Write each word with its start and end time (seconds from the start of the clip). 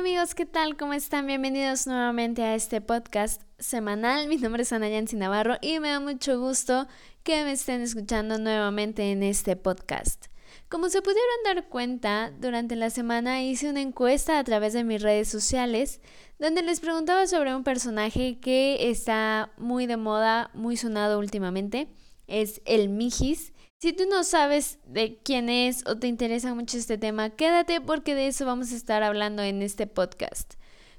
amigos, 0.00 0.34
¿qué 0.34 0.46
tal? 0.46 0.78
¿Cómo 0.78 0.94
están? 0.94 1.26
Bienvenidos 1.26 1.86
nuevamente 1.86 2.42
a 2.42 2.54
este 2.54 2.80
podcast 2.80 3.42
semanal. 3.58 4.28
Mi 4.28 4.38
nombre 4.38 4.62
es 4.62 4.72
Ana 4.72 4.88
Yancy 4.88 5.14
Navarro 5.14 5.58
y 5.60 5.78
me 5.78 5.90
da 5.90 6.00
mucho 6.00 6.40
gusto 6.40 6.88
que 7.22 7.44
me 7.44 7.52
estén 7.52 7.82
escuchando 7.82 8.38
nuevamente 8.38 9.12
en 9.12 9.22
este 9.22 9.56
podcast. 9.56 10.28
Como 10.70 10.88
se 10.88 11.02
pudieron 11.02 11.44
dar 11.44 11.68
cuenta, 11.68 12.32
durante 12.40 12.76
la 12.76 12.88
semana 12.88 13.42
hice 13.42 13.68
una 13.68 13.82
encuesta 13.82 14.38
a 14.38 14.44
través 14.44 14.72
de 14.72 14.84
mis 14.84 15.02
redes 15.02 15.28
sociales 15.28 16.00
donde 16.38 16.62
les 16.62 16.80
preguntaba 16.80 17.26
sobre 17.26 17.54
un 17.54 17.62
personaje 17.62 18.40
que 18.40 18.88
está 18.88 19.52
muy 19.58 19.84
de 19.84 19.98
moda, 19.98 20.50
muy 20.54 20.78
sonado 20.78 21.18
últimamente. 21.18 21.88
Es 22.26 22.62
el 22.64 22.88
Mijis 22.88 23.52
si 23.80 23.94
tú 23.94 24.04
no 24.10 24.24
sabes 24.24 24.78
de 24.84 25.18
quién 25.22 25.48
es 25.48 25.86
o 25.86 25.96
te 25.96 26.06
interesa 26.06 26.54
mucho 26.54 26.76
este 26.76 26.98
tema, 26.98 27.30
quédate 27.30 27.80
porque 27.80 28.14
de 28.14 28.26
eso 28.26 28.44
vamos 28.44 28.72
a 28.72 28.76
estar 28.76 29.02
hablando 29.02 29.42
en 29.42 29.62
este 29.62 29.86
podcast. 29.86 30.54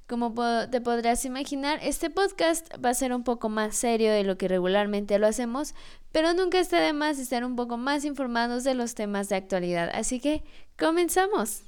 Como 0.07 0.33
te 0.67 0.81
podrás 0.81 1.23
imaginar, 1.23 1.79
este 1.83 2.09
podcast 2.09 2.67
va 2.83 2.89
a 2.89 2.95
ser 2.95 3.13
un 3.13 3.23
poco 3.23 3.49
más 3.49 3.75
serio 3.75 4.11
de 4.11 4.23
lo 4.23 4.35
que 4.35 4.47
regularmente 4.47 5.19
lo 5.19 5.27
hacemos, 5.27 5.75
pero 6.11 6.33
nunca 6.33 6.59
está 6.59 6.81
de 6.81 6.91
más 6.91 7.19
estar 7.19 7.45
un 7.45 7.55
poco 7.55 7.77
más 7.77 8.03
informados 8.03 8.63
de 8.63 8.73
los 8.73 8.95
temas 8.95 9.29
de 9.29 9.35
actualidad. 9.35 9.91
Así 9.93 10.19
que, 10.19 10.43
comenzamos. 10.77 11.61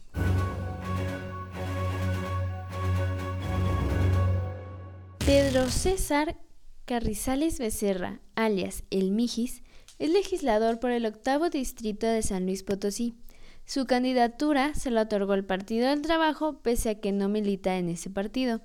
Pedro 5.19 5.69
César 5.69 6.37
Carrizales 6.85 7.59
Becerra, 7.59 8.19
alias 8.35 8.83
El 8.89 9.11
Mijis, 9.11 9.62
es 9.99 10.09
legislador 10.09 10.79
por 10.79 10.91
el 10.91 11.05
octavo 11.05 11.49
distrito 11.49 12.07
de 12.07 12.21
San 12.21 12.45
Luis 12.45 12.63
Potosí. 12.63 13.15
Su 13.65 13.85
candidatura 13.85 14.73
se 14.73 14.91
la 14.91 15.03
otorgó 15.03 15.33
el 15.33 15.45
Partido 15.45 15.89
del 15.89 16.01
Trabajo 16.01 16.59
pese 16.61 16.89
a 16.89 16.99
que 16.99 17.11
no 17.11 17.29
milita 17.29 17.77
en 17.77 17.89
ese 17.89 18.09
partido. 18.09 18.61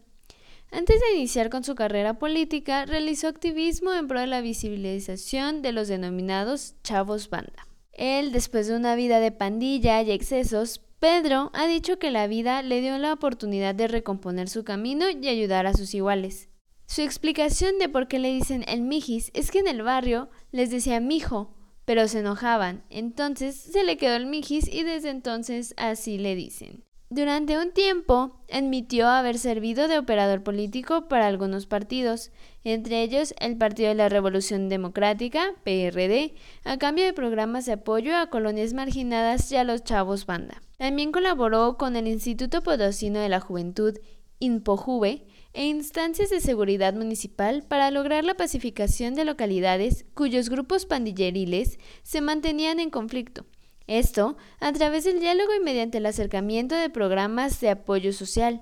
Antes 0.71 1.01
de 1.01 1.17
iniciar 1.17 1.49
con 1.49 1.65
su 1.65 1.75
carrera 1.75 2.19
política, 2.19 2.85
realizó 2.85 3.29
activismo 3.29 3.95
en 3.95 4.07
pro 4.07 4.21
de 4.21 4.27
la 4.27 4.41
visibilización 4.41 5.63
de 5.63 5.73
los 5.73 5.89
denominados 5.89 6.75
chavos 6.83 7.31
banda. 7.31 7.67
Él, 7.93 8.33
después 8.33 8.67
de 8.67 8.77
una 8.77 8.95
vida 8.95 9.19
de 9.19 9.33
pandilla 9.33 10.03
y 10.03 10.11
excesos, 10.11 10.83
Pedro 10.99 11.51
ha 11.55 11.67
dicho 11.67 11.99
que 11.99 12.11
la 12.11 12.27
vida 12.27 12.63
le 12.63 12.81
dio 12.81 12.99
la 12.99 13.13
oportunidad 13.13 13.75
de 13.75 13.89
recomponer 13.89 14.49
su 14.49 14.65
camino 14.65 15.07
y 15.09 15.29
ayudar 15.29 15.67
a 15.67 15.75
sus 15.75 15.95
iguales. 15.95 16.49
Su 16.89 17.03
explicación 17.03 17.79
de 17.79 17.91
por 17.91 18.09
qué 18.09 18.19
le 18.19 18.33
dicen 18.33 18.65
el 18.67 18.81
mijis 18.81 19.31
es 19.35 19.51
que 19.51 19.59
en 19.59 19.69
el 19.69 19.83
barrio 19.83 20.31
les 20.53 20.71
decía 20.71 21.01
mijo, 21.01 21.55
pero 21.85 22.09
se 22.09 22.21
enojaban, 22.21 22.83
entonces 22.89 23.57
se 23.57 23.85
le 23.85 23.99
quedó 23.99 24.17
el 24.17 24.25
mijis 24.25 24.67
y 24.73 24.85
desde 24.85 25.11
entonces 25.11 25.75
así 25.77 26.17
le 26.17 26.35
dicen. 26.35 26.85
Durante 27.11 27.59
un 27.59 27.73
tiempo 27.73 28.41
admitió 28.51 29.07
haber 29.07 29.39
servido 29.39 29.87
de 29.87 29.99
operador 29.99 30.43
político 30.43 31.09
para 31.09 31.27
algunos 31.27 31.67
partidos, 31.67 32.31
entre 32.65 33.03
ellos 33.03 33.35
el 33.39 33.59
Partido 33.59 33.91
de 33.91 33.95
la 33.95 34.09
Revolución 34.09 34.71
Democrática, 34.71 35.55
PRD, 35.65 36.35
a 36.65 36.79
cambio 36.79 37.05
de 37.05 37.13
programas 37.13 37.67
de 37.67 37.73
apoyo 37.73 38.17
a 38.17 38.31
colonias 38.31 38.73
marginadas 38.73 39.53
y 39.53 39.57
a 39.57 39.65
los 39.65 39.85
chavos 39.85 40.25
banda. 40.25 40.63
También 40.79 41.13
colaboró 41.13 41.77
con 41.77 41.97
el 41.97 42.09
Instituto 42.09 42.63
Potosino 42.63 43.21
de 43.21 43.29
la 43.29 43.41
Juventud, 43.41 43.95
INPOJUVE, 44.39 45.27
e 45.59 45.67
instancias 45.67 46.31
de 46.31 46.41
seguridad 46.41 46.95
municipal 46.95 47.65
para 47.67 47.91
lograr 47.91 48.25
la 48.25 48.37
pacificación 48.37 49.17
de 49.17 49.25
localidades 49.25 50.05
cuyos 50.15 50.51
grupos 50.51 50.87
pandilleriles 50.87 51.81
se 52.05 52.21
mantenían 52.21 52.79
en 52.79 52.91
conflicto. 52.91 53.45
Esto 53.89 54.37
a 54.61 54.73
través 54.73 55.03
del 55.03 55.19
diálogo 55.19 55.53
y 55.57 55.65
mediante 55.65 55.99
el 55.99 56.07
acercamiento 56.07 56.77
de 56.77 56.91
programas 56.91 57.61
de 57.61 57.71
apoyo 57.71 58.13
social. 58.13 58.61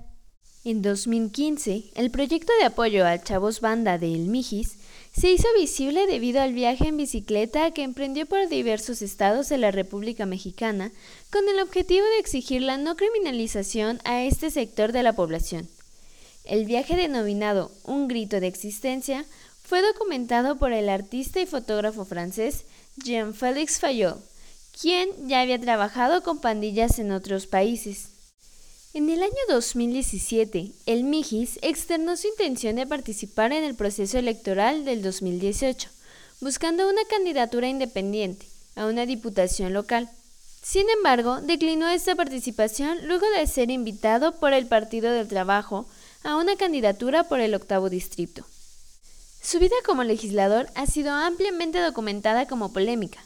En 0.65 0.81
2015, 0.81 1.83
el 1.93 2.09
proyecto 2.09 2.51
de 2.59 2.65
apoyo 2.65 3.05
al 3.05 3.23
Chavos 3.23 3.61
Banda 3.61 3.99
de 3.99 4.15
El 4.15 4.25
Mijis 4.25 4.79
se 5.15 5.31
hizo 5.31 5.47
visible 5.55 6.07
debido 6.07 6.41
al 6.41 6.53
viaje 6.53 6.87
en 6.87 6.97
bicicleta 6.97 7.69
que 7.69 7.83
emprendió 7.83 8.25
por 8.25 8.49
diversos 8.49 9.03
estados 9.03 9.49
de 9.49 9.59
la 9.59 9.69
República 9.69 10.25
Mexicana 10.25 10.91
con 11.31 11.47
el 11.47 11.59
objetivo 11.59 12.07
de 12.07 12.19
exigir 12.21 12.63
la 12.63 12.79
no 12.79 12.95
criminalización 12.95 13.99
a 14.03 14.23
este 14.23 14.49
sector 14.49 14.93
de 14.93 15.03
la 15.03 15.13
población. 15.13 15.69
El 16.47 16.63
viaje 16.63 16.95
denominado 16.95 17.71
Un 17.83 18.07
grito 18.07 18.39
de 18.39 18.47
existencia 18.47 19.25
fue 19.63 19.81
documentado 19.81 20.57
por 20.57 20.71
el 20.71 20.87
artista 20.87 21.41
y 21.41 21.45
fotógrafo 21.45 22.05
francés 22.05 22.63
Jean-Félix 23.03 23.81
Fayol, 23.81 24.15
quien 24.79 25.09
ya 25.27 25.41
había 25.41 25.59
trabajado 25.59 26.23
con 26.23 26.39
pandillas 26.39 26.99
en 26.99 27.11
otros 27.11 27.47
países. 27.47 28.11
En 28.93 29.09
el 29.09 29.23
año 29.23 29.33
2017, 29.49 30.71
el 30.85 31.03
Mijis 31.03 31.59
externó 31.61 32.15
su 32.15 32.29
intención 32.29 32.77
de 32.77 32.87
participar 32.87 33.51
en 33.51 33.65
el 33.65 33.75
proceso 33.75 34.17
electoral 34.17 34.85
del 34.85 35.01
2018, 35.01 35.89
buscando 36.39 36.89
una 36.89 37.03
candidatura 37.09 37.67
independiente 37.67 38.47
a 38.75 38.85
una 38.85 39.05
diputación 39.05 39.73
local. 39.73 40.09
Sin 40.63 40.89
embargo, 40.89 41.41
declinó 41.41 41.89
esta 41.89 42.15
participación 42.15 43.05
luego 43.05 43.25
de 43.37 43.45
ser 43.47 43.69
invitado 43.69 44.39
por 44.39 44.53
el 44.53 44.65
Partido 44.65 45.11
del 45.11 45.27
Trabajo 45.27 45.87
a 46.23 46.35
una 46.35 46.55
candidatura 46.55 47.23
por 47.23 47.39
el 47.39 47.55
octavo 47.55 47.89
distrito. 47.89 48.45
Su 49.41 49.59
vida 49.59 49.75
como 49.85 50.03
legislador 50.03 50.67
ha 50.75 50.85
sido 50.87 51.11
ampliamente 51.11 51.79
documentada 51.79 52.47
como 52.47 52.73
polémica. 52.73 53.19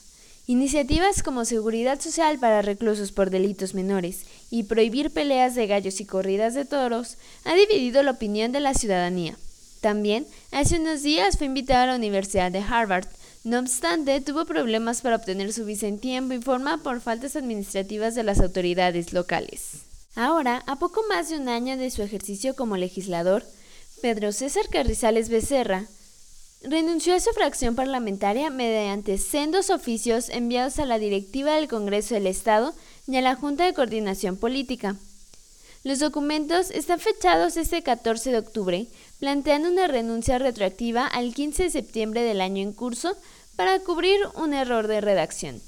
Iniciativas 0.46 1.24
como 1.24 1.46
seguridad 1.46 2.00
social 2.02 2.38
para 2.38 2.62
reclusos 2.62 3.12
por 3.12 3.30
delitos 3.30 3.74
menores 3.74 4.26
y 4.50 4.64
prohibir 4.64 5.12
peleas 5.12 5.56
de 5.56 5.68
gallos 5.68 6.02
y 6.02 6.06
corridas 6.06 6.54
de 6.54 6.66
toros 6.66 7.18
ha 7.46 7.56
dividido 7.56 8.04
la 8.04 8.12
opinión 8.12 8.52
de 8.52 8.60
la 8.60 8.74
ciudadanía. 8.74 9.38
También, 9.82 10.28
hace 10.52 10.80
unos 10.80 11.02
días 11.02 11.38
fue 11.38 11.48
invitado 11.48 11.84
a 11.84 11.88
la 11.88 11.96
Universidad 11.96 12.52
de 12.52 12.60
Harvard. 12.60 13.08
No 13.44 13.60
obstante, 13.60 14.22
tuvo 14.22 14.46
problemas 14.46 15.02
para 15.02 15.16
obtener 15.16 15.54
su 15.54 15.66
visa 15.66 15.88
en 15.88 16.00
tiempo 16.00 16.34
y 16.34 16.42
forma 16.42 16.84
por 16.84 17.02
faltas 17.02 17.36
administrativas 17.36 18.14
de 18.14 18.24
las 18.24 18.40
autoridades 18.42 19.14
locales. 19.14 19.91
Ahora, 20.16 20.64
a 20.68 20.78
poco 20.78 21.02
más 21.08 21.30
de 21.30 21.38
un 21.38 21.48
año 21.48 21.78
de 21.78 21.90
su 21.90 22.02
ejercicio 22.02 22.56
como 22.56 22.76
legislador, 22.76 23.46
Pedro 24.02 24.32
César 24.34 24.68
Carrizales 24.70 25.30
Becerra 25.30 25.86
renunció 26.64 27.16
a 27.16 27.20
su 27.20 27.32
fracción 27.32 27.76
parlamentaria 27.76 28.50
mediante 28.50 29.18
sendos 29.18 29.70
oficios 29.70 30.30
enviados 30.30 30.80
a 30.80 30.86
la 30.86 31.00
directiva 31.00 31.56
del 31.56 31.68
Congreso 31.68 32.14
del 32.14 32.28
Estado 32.28 32.74
y 33.08 33.16
a 33.16 33.22
la 33.22 33.36
Junta 33.36 33.66
de 33.66 33.74
Coordinación 33.74 34.38
Política. 34.38 34.96
Los 35.84 36.00
documentos 36.00 36.70
están 36.72 37.00
fechados 37.00 37.58
este 37.58 37.82
14 37.82 38.32
de 38.32 38.38
octubre, 38.38 38.88
planteando 39.20 39.70
una 39.70 39.88
renuncia 39.88 40.38
retroactiva 40.38 41.08
al 41.08 41.34
15 41.34 41.64
de 41.64 41.70
septiembre 41.72 42.22
del 42.22 42.42
año 42.42 42.62
en 42.62 42.74
curso 42.74 43.16
para 43.56 43.80
cubrir 43.80 44.20
un 44.36 44.54
error 44.54 44.88
de 44.88 45.02
redacción. 45.02 45.62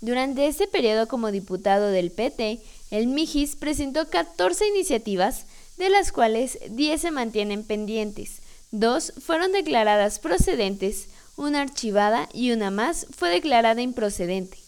Durante 0.00 0.46
este 0.46 0.66
periodo 0.66 1.06
como 1.06 1.30
diputado 1.30 1.88
del 1.88 2.10
PT, 2.10 2.60
el 2.92 3.06
Mijis 3.06 3.56
presentó 3.56 4.10
14 4.10 4.68
iniciativas, 4.68 5.46
de 5.78 5.88
las 5.88 6.12
cuales 6.12 6.58
10 6.68 7.00
se 7.00 7.10
mantienen 7.10 7.64
pendientes, 7.64 8.42
dos 8.70 9.14
fueron 9.18 9.50
declaradas 9.50 10.18
procedentes, 10.18 11.08
una 11.36 11.62
archivada 11.62 12.28
y 12.34 12.52
una 12.52 12.70
más 12.70 13.06
fue 13.10 13.30
declarada 13.30 13.80
improcedente. 13.80 14.58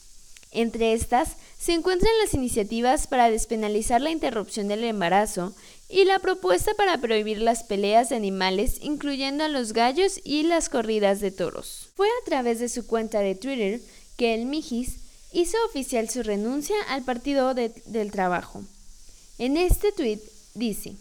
Entre 0.53 0.95
estas 0.95 1.37
se 1.59 1.75
encuentran 1.75 2.13
las 2.23 2.33
iniciativas 2.33 3.07
para 3.09 3.31
despenalizar 3.31 4.01
la 4.01 4.11
interrupción 4.11 4.69
del 4.69 4.85
embarazo 4.85 5.55
y 5.91 6.07
la 6.07 6.19
propuesta 6.19 6.73
para 6.75 6.97
prohibir 6.97 7.43
las 7.43 7.65
peleas 7.65 8.09
de 8.09 8.17
animales, 8.17 8.79
incluyendo 8.81 9.45
a 9.45 9.49
los 9.49 9.75
gallos 9.75 10.19
y 10.25 10.45
las 10.45 10.71
corridas 10.71 11.21
de 11.21 11.31
toros. 11.31 11.91
Fue 11.95 12.07
a 12.09 12.25
través 12.25 12.59
de 12.59 12.71
su 12.71 12.87
cuenta 12.87 13.21
de 13.21 13.35
Twitter 13.35 13.83
que 14.17 14.33
el 14.33 14.47
Mijis 14.47 15.04
hizo 15.35 15.59
oficial 15.67 16.09
su 16.09 16.23
renuncia 16.23 16.77
al 16.89 17.03
Partido 17.03 17.55
del 17.55 18.11
Trabajo. 18.13 18.63
En 19.39 19.57
este 19.57 19.91
tuit 19.93 20.23
dice, 20.55 20.95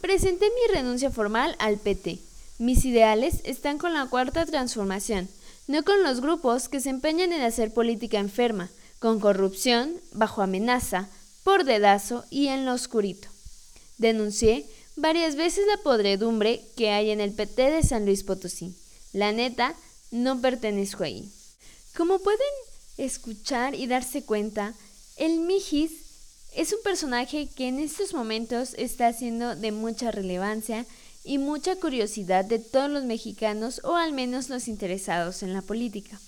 presenté 0.00 0.46
mi 0.46 0.74
renuncia 0.74 1.10
formal 1.10 1.54
al 1.58 1.76
PT. 1.76 2.18
Mis 2.58 2.84
ideales 2.86 3.40
están 3.44 3.78
con 3.78 3.92
la 3.92 4.06
cuarta 4.06 4.46
transformación, 4.46 5.28
no 5.66 5.82
con 5.82 6.02
los 6.02 6.20
grupos 6.20 6.68
que 6.68 6.80
se 6.80 6.90
empeñan 6.90 7.32
en 7.32 7.42
hacer 7.42 7.72
política 7.72 8.18
enferma, 8.18 8.70
con 8.98 9.20
corrupción, 9.20 10.00
bajo 10.12 10.40
amenaza, 10.40 11.10
por 11.42 11.64
dedazo 11.64 12.24
y 12.30 12.48
en 12.48 12.64
lo 12.64 12.72
oscurito. 12.72 13.28
Denuncié 13.98 14.66
varias 14.96 15.36
veces 15.36 15.66
la 15.66 15.82
podredumbre 15.82 16.64
que 16.74 16.90
hay 16.90 17.10
en 17.10 17.20
el 17.20 17.34
PT 17.34 17.70
de 17.70 17.82
San 17.82 18.06
Luis 18.06 18.22
Potosí. 18.24 18.74
La 19.12 19.32
neta, 19.32 19.74
no 20.10 20.40
pertenezco 20.40 21.04
ahí. 21.04 21.30
Como 21.94 22.18
pueden 22.18 22.40
escuchar 22.96 23.74
y 23.74 23.86
darse 23.86 24.24
cuenta, 24.24 24.74
el 25.16 25.40
Mijis 25.40 25.92
es 26.54 26.72
un 26.72 26.82
personaje 26.82 27.48
que 27.48 27.68
en 27.68 27.80
estos 27.80 28.14
momentos 28.14 28.74
está 28.74 29.12
siendo 29.12 29.56
de 29.56 29.72
mucha 29.72 30.10
relevancia 30.10 30.86
y 31.24 31.38
mucha 31.38 31.76
curiosidad 31.76 32.44
de 32.44 32.58
todos 32.58 32.90
los 32.90 33.04
mexicanos 33.04 33.80
o 33.82 33.96
al 33.96 34.12
menos 34.12 34.50
los 34.50 34.68
interesados 34.68 35.42
en 35.42 35.52
la 35.52 35.62
política. 35.62 36.20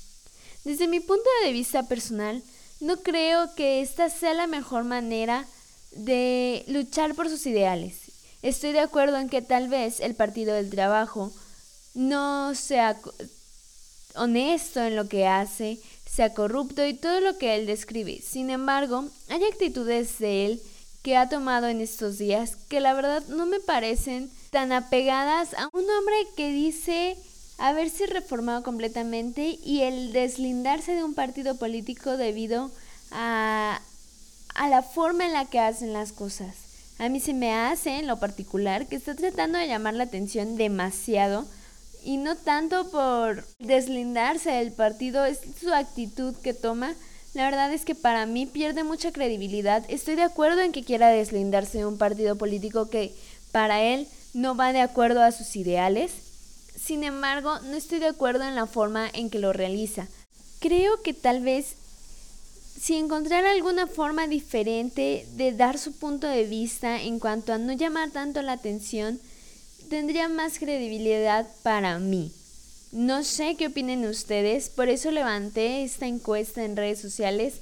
Desde 0.64 0.88
mi 0.88 1.00
punto 1.00 1.28
de 1.44 1.52
vista 1.52 1.84
personal, 1.84 2.42
no 2.80 3.02
creo 3.02 3.54
que 3.54 3.82
esta 3.82 4.10
sea 4.10 4.34
la 4.34 4.46
mejor 4.46 4.84
manera 4.84 5.46
de 5.92 6.64
luchar 6.66 7.14
por 7.14 7.28
sus 7.28 7.46
ideales. 7.46 7.94
Estoy 8.42 8.72
de 8.72 8.80
acuerdo 8.80 9.18
en 9.18 9.28
que 9.28 9.42
tal 9.42 9.68
vez 9.68 10.00
el 10.00 10.14
Partido 10.14 10.54
del 10.54 10.70
Trabajo 10.70 11.32
no 11.94 12.54
sea 12.54 12.98
honesto 14.14 14.82
en 14.82 14.96
lo 14.96 15.08
que 15.08 15.26
hace, 15.26 15.80
sea 16.06 16.32
corrupto 16.32 16.86
y 16.86 16.94
todo 16.94 17.20
lo 17.20 17.36
que 17.36 17.56
él 17.56 17.66
describe. 17.66 18.22
Sin 18.22 18.50
embargo, 18.50 19.04
hay 19.28 19.44
actitudes 19.44 20.18
de 20.18 20.46
él 20.46 20.62
que 21.02 21.16
ha 21.16 21.28
tomado 21.28 21.68
en 21.68 21.80
estos 21.80 22.18
días 22.18 22.56
que 22.68 22.80
la 22.80 22.94
verdad 22.94 23.22
no 23.28 23.46
me 23.46 23.60
parecen 23.60 24.30
tan 24.50 24.72
apegadas 24.72 25.54
a 25.54 25.68
un 25.72 25.84
hombre 25.88 26.16
que 26.36 26.50
dice 26.50 27.16
haberse 27.58 28.06
reformado 28.06 28.62
completamente 28.62 29.58
y 29.62 29.82
el 29.82 30.12
deslindarse 30.12 30.94
de 30.94 31.04
un 31.04 31.14
partido 31.14 31.56
político 31.56 32.16
debido 32.16 32.70
a, 33.10 33.80
a 34.54 34.68
la 34.68 34.82
forma 34.82 35.26
en 35.26 35.32
la 35.32 35.44
que 35.44 35.60
hacen 35.60 35.92
las 35.92 36.12
cosas. 36.12 36.56
A 36.98 37.08
mí 37.08 37.20
se 37.20 37.34
me 37.34 37.54
hace 37.54 37.98
en 37.98 38.06
lo 38.06 38.18
particular 38.18 38.86
que 38.86 38.96
está 38.96 39.14
tratando 39.14 39.58
de 39.58 39.68
llamar 39.68 39.94
la 39.94 40.04
atención 40.04 40.56
demasiado 40.56 41.46
y 42.06 42.18
no 42.18 42.36
tanto 42.36 42.88
por 42.92 43.44
deslindarse 43.58 44.50
del 44.52 44.72
partido, 44.72 45.24
es 45.24 45.40
su 45.60 45.74
actitud 45.74 46.36
que 46.36 46.54
toma. 46.54 46.94
La 47.34 47.46
verdad 47.46 47.72
es 47.72 47.84
que 47.84 47.96
para 47.96 48.26
mí 48.26 48.46
pierde 48.46 48.84
mucha 48.84 49.10
credibilidad. 49.10 49.84
Estoy 49.88 50.14
de 50.14 50.22
acuerdo 50.22 50.60
en 50.60 50.70
que 50.70 50.84
quiera 50.84 51.08
deslindarse 51.08 51.78
de 51.78 51.86
un 51.86 51.98
partido 51.98 52.36
político 52.36 52.88
que 52.88 53.12
para 53.50 53.82
él 53.82 54.06
no 54.34 54.54
va 54.54 54.72
de 54.72 54.82
acuerdo 54.82 55.20
a 55.20 55.32
sus 55.32 55.56
ideales. 55.56 56.12
Sin 56.80 57.02
embargo, 57.02 57.58
no 57.64 57.76
estoy 57.76 57.98
de 57.98 58.06
acuerdo 58.06 58.44
en 58.44 58.54
la 58.54 58.66
forma 58.66 59.10
en 59.12 59.28
que 59.28 59.40
lo 59.40 59.52
realiza. 59.52 60.06
Creo 60.60 61.02
que 61.02 61.12
tal 61.12 61.40
vez 61.40 61.74
si 62.80 62.94
encontrara 62.94 63.50
alguna 63.50 63.88
forma 63.88 64.28
diferente 64.28 65.26
de 65.32 65.50
dar 65.50 65.76
su 65.76 65.92
punto 65.92 66.28
de 66.28 66.44
vista 66.44 67.02
en 67.02 67.18
cuanto 67.18 67.52
a 67.52 67.58
no 67.58 67.72
llamar 67.72 68.12
tanto 68.12 68.42
la 68.42 68.52
atención, 68.52 69.18
tendría 69.86 70.28
más 70.28 70.58
credibilidad 70.58 71.46
para 71.62 71.98
mí. 71.98 72.32
No 72.92 73.24
sé 73.24 73.56
qué 73.56 73.66
opinen 73.68 74.06
ustedes, 74.06 74.68
por 74.68 74.88
eso 74.88 75.10
levanté 75.10 75.82
esta 75.82 76.06
encuesta 76.06 76.64
en 76.64 76.76
redes 76.76 77.00
sociales, 77.00 77.54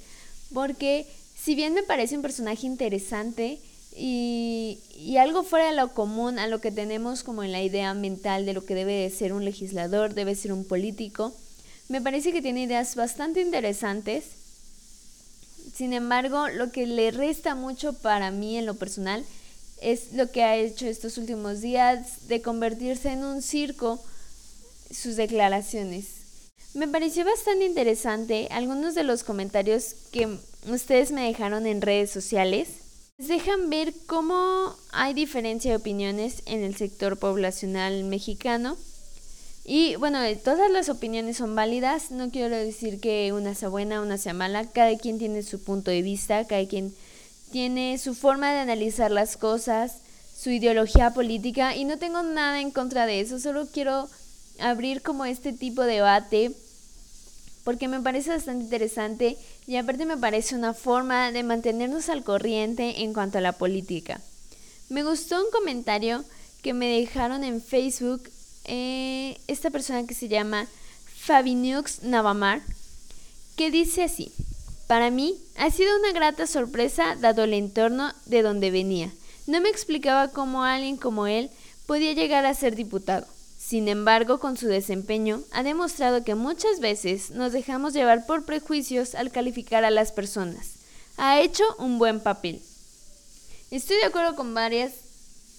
porque 0.53 1.07
si 1.35 1.55
bien 1.55 1.73
me 1.73 1.83
parece 1.83 2.15
un 2.15 2.21
personaje 2.21 2.67
interesante 2.67 3.59
y, 3.95 4.79
y, 4.97 5.17
algo 5.17 5.43
fuera 5.43 5.67
de 5.67 5.75
lo 5.75 5.93
común 5.93 6.37
a 6.37 6.47
lo 6.47 6.59
que 6.59 6.71
tenemos 6.71 7.23
como 7.23 7.43
en 7.43 7.51
la 7.51 7.63
idea 7.63 7.93
mental 7.93 8.45
de 8.45 8.53
lo 8.53 8.65
que 8.65 8.75
debe 8.75 8.93
de 8.93 9.09
ser 9.09 9.33
un 9.33 9.45
legislador, 9.45 10.13
debe 10.13 10.35
ser 10.35 10.51
un 10.51 10.65
político, 10.65 11.33
me 11.87 12.01
parece 12.01 12.31
que 12.31 12.41
tiene 12.41 12.63
ideas 12.63 12.95
bastante 12.95 13.41
interesantes. 13.41 14.25
Sin 15.75 15.93
embargo, 15.93 16.47
lo 16.47 16.71
que 16.71 16.87
le 16.87 17.11
resta 17.11 17.53
mucho 17.53 17.93
para 17.93 18.31
mí 18.31 18.57
en 18.57 18.65
lo 18.65 18.73
personal 18.75 19.23
es 19.81 20.13
lo 20.13 20.31
que 20.31 20.43
ha 20.43 20.55
hecho 20.55 20.87
estos 20.87 21.17
últimos 21.17 21.61
días 21.61 22.27
de 22.27 22.41
convertirse 22.41 23.09
en 23.11 23.23
un 23.23 23.41
circo 23.41 24.01
sus 24.91 25.15
declaraciones. 25.15 26.05
Me 26.73 26.87
pareció 26.87 27.23
bastante 27.23 27.65
interesante 27.65 28.47
algunos 28.51 28.95
de 28.95 29.03
los 29.03 29.23
comentarios 29.23 29.95
que 30.11 30.37
ustedes 30.67 31.11
me 31.11 31.27
dejaron 31.27 31.65
en 31.65 31.81
redes 31.81 32.11
sociales. 32.11 32.67
Dejan 33.17 33.69
ver 33.69 33.93
cómo 34.07 34.75
hay 34.91 35.13
diferencia 35.13 35.71
de 35.71 35.77
opiniones 35.77 36.41
en 36.45 36.63
el 36.63 36.75
sector 36.75 37.17
poblacional 37.17 38.03
mexicano. 38.03 38.75
Y 39.63 39.95
bueno, 39.95 40.19
todas 40.43 40.69
las 40.69 40.89
opiniones 40.89 41.37
son 41.37 41.55
válidas, 41.55 42.11
no 42.11 42.29
quiero 42.29 42.55
decir 42.55 42.99
que 42.99 43.31
una 43.33 43.55
sea 43.55 43.69
buena, 43.69 44.01
una 44.01 44.17
sea 44.17 44.33
mala, 44.33 44.69
cada 44.69 44.95
quien 44.97 45.17
tiene 45.17 45.43
su 45.43 45.63
punto 45.63 45.89
de 45.89 46.01
vista, 46.01 46.45
cada 46.45 46.67
quien 46.67 46.93
tiene 47.55 47.97
su 47.97 48.15
forma 48.15 48.51
de 48.51 48.59
analizar 48.59 49.11
las 49.11 49.37
cosas, 49.37 49.99
su 50.37 50.49
ideología 50.49 51.11
política 51.11 51.73
y 51.73 51.85
no 51.85 51.97
tengo 51.97 52.21
nada 52.21 52.59
en 52.59 52.69
contra 52.69 53.05
de 53.05 53.21
eso, 53.21 53.39
solo 53.39 53.65
quiero 53.71 54.09
abrir 54.59 55.01
como 55.01 55.23
este 55.23 55.53
tipo 55.53 55.83
de 55.83 55.93
debate 55.93 56.51
porque 57.63 57.87
me 57.87 58.01
parece 58.01 58.31
bastante 58.31 58.65
interesante 58.65 59.37
y 59.67 59.77
aparte 59.77 60.05
me 60.05 60.17
parece 60.17 60.53
una 60.53 60.73
forma 60.73 61.31
de 61.31 61.43
mantenernos 61.43 62.09
al 62.09 62.25
corriente 62.25 63.03
en 63.03 63.13
cuanto 63.13 63.37
a 63.37 63.41
la 63.41 63.53
política. 63.53 64.19
Me 64.89 65.03
gustó 65.03 65.41
un 65.41 65.49
comentario 65.49 66.25
que 66.61 66.73
me 66.73 66.87
dejaron 66.87 67.45
en 67.45 67.61
Facebook 67.61 68.23
eh, 68.65 69.39
esta 69.47 69.69
persona 69.69 70.05
que 70.05 70.13
se 70.13 70.27
llama 70.27 70.67
Fabinux 71.05 72.03
Navamar, 72.03 72.61
que 73.55 73.71
dice 73.71 74.03
así, 74.03 74.33
para 74.87 75.09
mí 75.09 75.37
ha 75.57 75.71
sido 75.71 75.97
una 75.97 76.11
grata 76.11 76.47
sorpresa 76.47 77.15
dado 77.15 77.43
el 77.43 77.53
entorno 77.53 78.13
de 78.25 78.41
donde 78.41 78.71
venía. 78.71 79.11
No 79.47 79.61
me 79.61 79.69
explicaba 79.69 80.29
cómo 80.29 80.63
alguien 80.63 80.97
como 80.97 81.27
él 81.27 81.49
podía 81.85 82.13
llegar 82.13 82.45
a 82.45 82.53
ser 82.53 82.75
diputado. 82.75 83.27
Sin 83.57 83.87
embargo, 83.87 84.39
con 84.39 84.57
su 84.57 84.67
desempeño, 84.67 85.41
ha 85.51 85.63
demostrado 85.63 86.23
que 86.23 86.35
muchas 86.35 86.79
veces 86.79 87.31
nos 87.31 87.51
dejamos 87.51 87.93
llevar 87.93 88.27
por 88.27 88.45
prejuicios 88.45 89.15
al 89.15 89.31
calificar 89.31 89.83
a 89.83 89.91
las 89.91 90.11
personas. 90.11 90.73
Ha 91.17 91.41
hecho 91.41 91.63
un 91.79 91.97
buen 91.97 92.19
papel. 92.19 92.61
Estoy 93.71 93.97
de 93.97 94.05
acuerdo 94.05 94.35
con 94.35 94.53
varias 94.53 94.93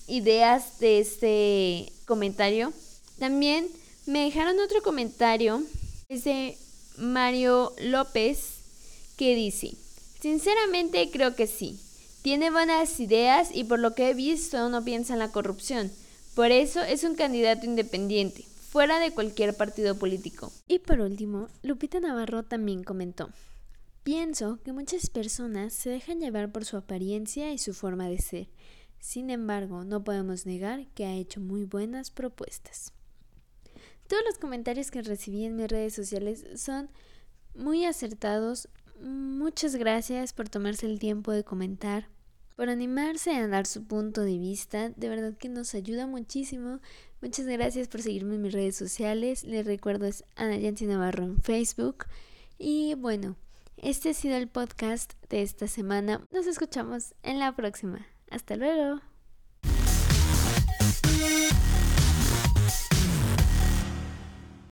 ideas 0.06 0.78
de 0.78 1.00
este 1.00 1.92
comentario. 2.06 2.72
También 3.18 3.68
me 4.06 4.24
dejaron 4.24 4.60
otro 4.60 4.82
comentario. 4.82 5.62
Es 6.08 6.24
de 6.24 6.56
Mario 6.96 7.72
López 7.80 8.55
que 9.16 9.34
dice, 9.34 9.72
sinceramente 10.20 11.10
creo 11.10 11.34
que 11.34 11.46
sí. 11.46 11.80
Tiene 12.22 12.50
buenas 12.50 12.98
ideas 13.00 13.50
y 13.54 13.64
por 13.64 13.78
lo 13.78 13.94
que 13.94 14.10
he 14.10 14.14
visto 14.14 14.68
no 14.68 14.84
piensa 14.84 15.12
en 15.12 15.20
la 15.20 15.30
corrupción. 15.30 15.90
Por 16.34 16.50
eso 16.50 16.82
es 16.82 17.04
un 17.04 17.14
candidato 17.14 17.64
independiente, 17.66 18.42
fuera 18.42 18.98
de 18.98 19.12
cualquier 19.12 19.56
partido 19.56 19.96
político. 19.96 20.52
Y 20.68 20.80
por 20.80 21.00
último, 21.00 21.48
Lupita 21.62 21.98
Navarro 22.00 22.42
también 22.42 22.84
comentó, 22.84 23.30
pienso 24.02 24.58
que 24.64 24.72
muchas 24.72 25.08
personas 25.08 25.72
se 25.72 25.90
dejan 25.90 26.20
llevar 26.20 26.52
por 26.52 26.64
su 26.64 26.76
apariencia 26.76 27.52
y 27.52 27.58
su 27.58 27.72
forma 27.72 28.08
de 28.08 28.18
ser. 28.18 28.48
Sin 28.98 29.30
embargo, 29.30 29.84
no 29.84 30.04
podemos 30.04 30.46
negar 30.46 30.88
que 30.88 31.06
ha 31.06 31.14
hecho 31.14 31.40
muy 31.40 31.64
buenas 31.64 32.10
propuestas. 32.10 32.92
Todos 34.08 34.22
los 34.26 34.38
comentarios 34.38 34.90
que 34.90 35.02
recibí 35.02 35.44
en 35.44 35.56
mis 35.56 35.68
redes 35.68 35.94
sociales 35.94 36.44
son 36.56 36.90
muy 37.54 37.84
acertados, 37.84 38.68
Muchas 39.00 39.76
gracias 39.76 40.32
por 40.32 40.48
tomarse 40.48 40.86
el 40.86 40.98
tiempo 40.98 41.32
de 41.32 41.44
comentar, 41.44 42.08
por 42.56 42.68
animarse 42.68 43.34
a 43.36 43.46
dar 43.46 43.66
su 43.66 43.84
punto 43.84 44.22
de 44.22 44.38
vista. 44.38 44.90
De 44.90 45.08
verdad 45.08 45.36
que 45.36 45.48
nos 45.48 45.74
ayuda 45.74 46.06
muchísimo. 46.06 46.80
Muchas 47.20 47.46
gracias 47.46 47.88
por 47.88 48.02
seguirme 48.02 48.36
en 48.36 48.42
mis 48.42 48.52
redes 48.52 48.76
sociales. 48.76 49.44
Les 49.44 49.66
recuerdo 49.66 50.06
es 50.06 50.24
Ana 50.34 50.56
Yancy 50.56 50.86
Navarro 50.86 51.24
en 51.24 51.42
Facebook. 51.42 52.06
Y 52.58 52.94
bueno, 52.94 53.36
este 53.76 54.10
ha 54.10 54.14
sido 54.14 54.36
el 54.36 54.48
podcast 54.48 55.12
de 55.28 55.42
esta 55.42 55.68
semana. 55.68 56.26
Nos 56.30 56.46
escuchamos 56.46 57.14
en 57.22 57.38
la 57.38 57.54
próxima. 57.54 58.06
Hasta 58.30 58.56
luego. 58.56 59.00